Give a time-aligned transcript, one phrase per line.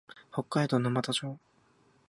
[0.31, 1.37] 北海道沼田町